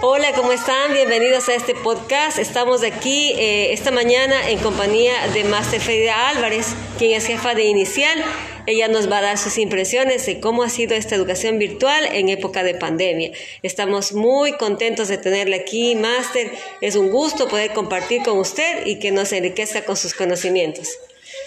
[0.00, 0.92] Hola, ¿cómo están?
[0.92, 2.38] Bienvenidos a este podcast.
[2.38, 7.64] Estamos aquí eh, esta mañana en compañía de Master Frida Álvarez, quien es jefa de
[7.64, 8.22] Inicial.
[8.66, 12.28] Ella nos va a dar sus impresiones de cómo ha sido esta educación virtual en
[12.28, 13.30] época de pandemia.
[13.62, 16.50] Estamos muy contentos de tenerla aquí, Master.
[16.80, 20.88] Es un gusto poder compartir con usted y que nos enriquezca con sus conocimientos.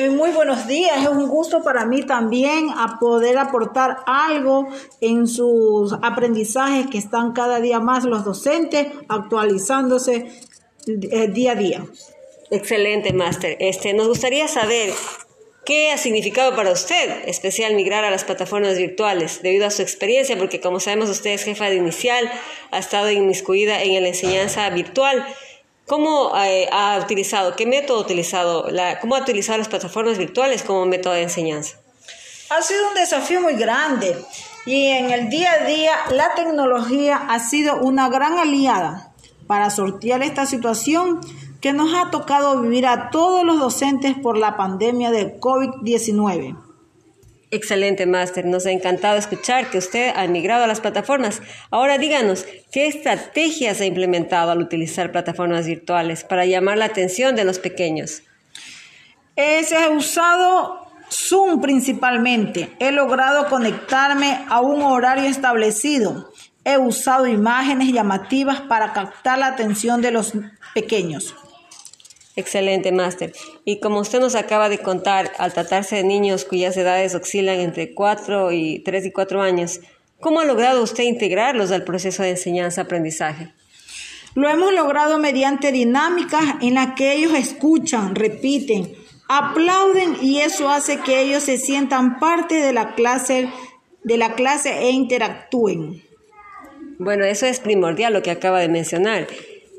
[0.00, 4.66] Eh, muy buenos días, es un gusto para mí también a poder aportar algo
[5.02, 10.32] en sus aprendizajes que están cada día más los docentes actualizándose
[10.86, 11.84] eh, día a día.
[12.50, 13.58] Excelente, máster.
[13.60, 14.94] Este, nos gustaría saber
[15.66, 20.38] qué ha significado para usted especial migrar a las plataformas virtuales debido a su experiencia,
[20.38, 22.32] porque como sabemos usted es jefa de inicial,
[22.70, 25.26] ha estado inmiscuida en la enseñanza virtual.
[25.90, 28.64] ¿Cómo eh, ha utilizado, qué método ha utilizado,
[29.00, 31.78] cómo ha utilizado las plataformas virtuales como método de enseñanza?
[32.48, 34.16] Ha sido un desafío muy grande
[34.66, 39.10] y en el día a día la tecnología ha sido una gran aliada
[39.48, 41.18] para sortear esta situación
[41.60, 46.69] que nos ha tocado vivir a todos los docentes por la pandemia del COVID-19.
[47.52, 48.44] Excelente, Máster.
[48.44, 51.42] Nos ha encantado escuchar que usted ha migrado a las plataformas.
[51.70, 57.44] Ahora díganos, ¿qué estrategias ha implementado al utilizar plataformas virtuales para llamar la atención de
[57.44, 58.22] los pequeños?
[59.34, 62.70] He usado Zoom principalmente.
[62.78, 66.32] He logrado conectarme a un horario establecido.
[66.64, 70.34] He usado imágenes llamativas para captar la atención de los
[70.72, 71.34] pequeños.
[72.36, 73.32] Excelente, máster.
[73.64, 77.92] Y como usted nos acaba de contar, al tratarse de niños cuyas edades oscilan entre
[77.94, 79.80] 4 y 3 y 4 años,
[80.20, 83.52] ¿cómo ha logrado usted integrarlos al proceso de enseñanza-aprendizaje?
[84.34, 88.92] Lo hemos logrado mediante dinámicas en las que ellos escuchan, repiten,
[89.28, 93.48] aplauden y eso hace que ellos se sientan parte de la clase,
[94.04, 96.02] de la clase e interactúen.
[96.98, 99.26] Bueno, eso es primordial lo que acaba de mencionar.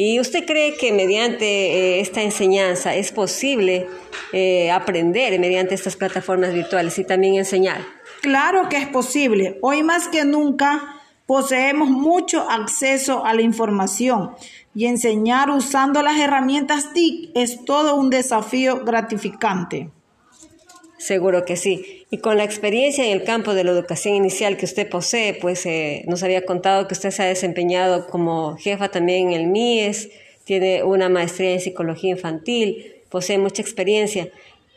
[0.00, 3.88] ¿Y usted cree que mediante eh, esta enseñanza es posible
[4.32, 7.80] eh, aprender mediante estas plataformas virtuales y también enseñar?
[8.22, 9.58] Claro que es posible.
[9.60, 14.36] Hoy más que nunca poseemos mucho acceso a la información
[14.72, 19.90] y enseñar usando las herramientas TIC es todo un desafío gratificante.
[21.08, 22.04] Seguro que sí.
[22.10, 25.64] Y con la experiencia en el campo de la educación inicial que usted posee, pues
[25.64, 30.10] eh, nos había contado que usted se ha desempeñado como jefa también en el MIES,
[30.44, 34.28] tiene una maestría en psicología infantil, posee mucha experiencia.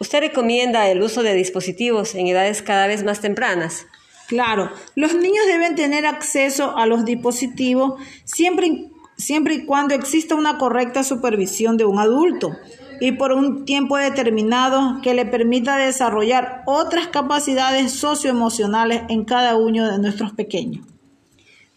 [0.00, 3.86] ¿Usted recomienda el uso de dispositivos en edades cada vez más tempranas?
[4.26, 8.86] Claro, los niños deben tener acceso a los dispositivos siempre,
[9.18, 12.56] siempre y cuando exista una correcta supervisión de un adulto
[13.00, 19.90] y por un tiempo determinado que le permita desarrollar otras capacidades socioemocionales en cada uno
[19.90, 20.86] de nuestros pequeños.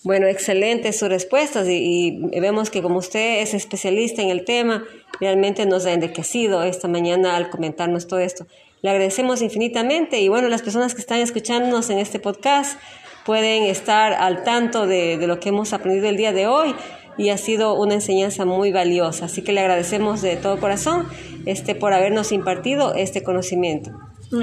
[0.04, 4.84] Bueno, excelente sus respuestas y, vemos que como usted es especialista en el tema,
[5.20, 8.48] realmente nos ha enriquecido esta mañana al comentarnos todo esto.
[8.82, 12.80] Le agradecemos infinitamente y bueno, las personas que están escuchándonos en este podcast
[13.26, 16.76] pueden estar al tanto de, de lo que hemos aprendido el día de hoy
[17.18, 19.26] y ha sido una enseñanza muy valiosa.
[19.26, 21.08] Así que le agradecemos de todo corazón
[21.46, 23.92] este, por habernos impartido este conocimiento.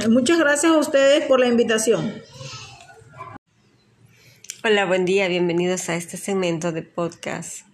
[0.09, 2.15] Muchas gracias a ustedes por la invitación.
[4.65, 7.74] Hola, buen día, bienvenidos a este segmento de podcast.